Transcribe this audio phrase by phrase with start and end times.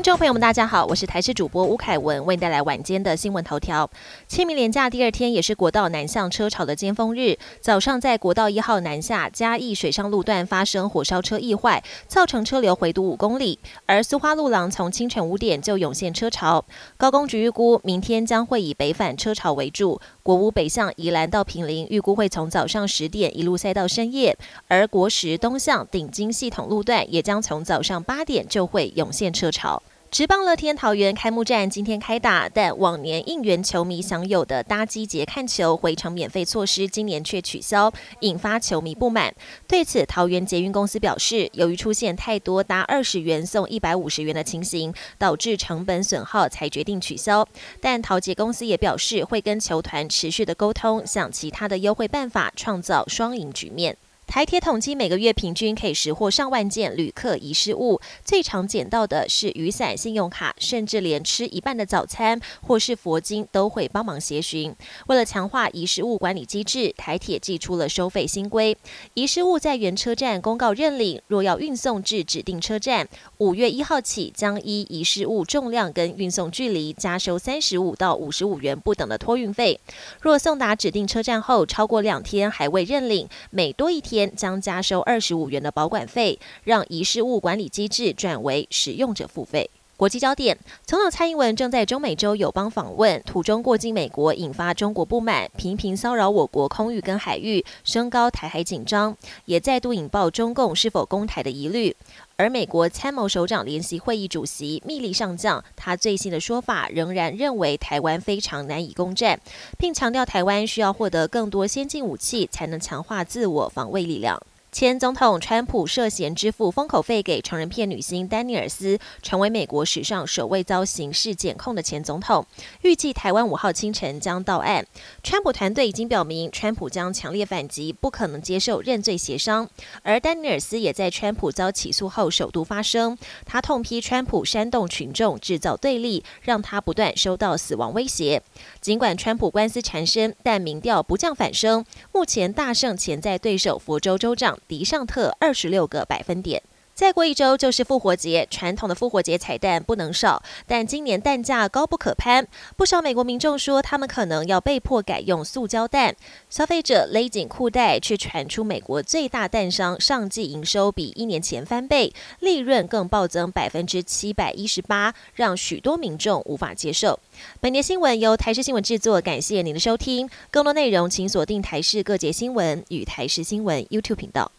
[0.00, 3.90] 听众朋友们，大家好，我是台视主播吴凯文，为您带来晚间的新闻头条。
[4.26, 7.36] 清明连假第二天，也是国道南向车潮的尖峰日。
[7.60, 13.58] 早上在国道一号南下嘉义水上路段发生火烧车意外，造成车流回堵五公里。
[13.84, 16.64] 而苏花路廊从清晨五点就涌现车潮。
[16.96, 20.00] 高工局预估，明天将会以北返车潮为主。
[20.22, 24.34] 国五北向宜兰到平林，预估会从早上十点一路塞到深夜。
[24.66, 29.82] 而国十东向顶金系统路段，也将从早上八点就会涌现车潮。
[30.10, 39.32] 直棒乐天桃园开幕战今天开打，但往年应援球迷享有的搭机节看球回程免费措施，今年却取消，引发球迷不满。
[39.68, 47.46] 对此，桃园捷运公司表示，由于出现太多搭二十元送一百五十元的情形，导致成本损耗，才决定取消。
[47.80, 53.96] 但桃捷公司也表示，会跟球团持续的沟通，想其他的优惠办法，创造双赢局面。
[54.30, 64.72] 台铁统计每个月平均可以识获上万件旅客遗失物，最常捡到的是雨伞、信用卡，甚至连吃一半的早餐或是佛经都会帮忙协寻。
[65.08, 68.78] 为了强化遗失物管理机制，台铁寄出了收费新规：
[69.14, 73.08] 遗失物在原车站公告认领，若要运送至指定车站，
[73.38, 79.80] 五月一号起将依遗失物重量跟运送距离加收三十五到五十五元不等的托运费。
[80.20, 84.19] 若送达指定车站后超过两天还未认领，每多一天。
[84.34, 89.70] 将加收二十五元的保管费，让遗失物管理机制转为使用者付费。
[90.00, 90.56] 国际焦点：
[90.86, 101.94] 总统蔡英文正在中美洲友邦访问，途中过境美国，引发中国不满，频频骚扰我国空域跟海域，升高台海紧张，也再度引爆中共是否攻台的疑虑。
[102.36, 109.38] 而美国参谋首长联席会议主席密利上将，他最新的说法仍然认为台湾非常难以攻占，
[109.78, 114.40] 并强调台湾需要获得更多先进武器，才能强化自我防卫力量。
[114.72, 122.46] 前总统川普涉嫌支付封口费给成人片女星丹尼尔斯，成为美国史上首位遭刑事检控的前总统。
[122.82, 124.86] 预计台湾五号清晨将到案。
[125.24, 129.68] 川普团队已经表明，川普将强烈反击，不可能接受认罪协商。
[130.02, 138.40] 而丹尼尔斯也在川普遭起诉后首度发声，他痛批川普煽动群众制造对立，让他不断收到死亡威胁。
[138.80, 144.59] 尽管川普官司缠身，但民调不降反升，目前大胜潜在对手佛州州长。
[144.70, 146.62] 迪尚特二十六个百分点。
[146.92, 156.14] 再过一周就是复活节，传统的复活节彩蛋不能少，但今年蛋价高不可攀，不少美国民众说他们可能要被迫改用塑胶蛋。
[156.50, 167.18] 消费者勒紧裤带，却传出美国最大蛋商上季营收比一年前翻倍，利润更暴增百分之七百一十八，让许多民众无法接受。
[167.60, 170.28] 本节新闻由台视新闻制作，感谢您的收听。
[170.50, 174.52] 更多内容请锁定台视各节新闻与台视新闻 YouTube 频道。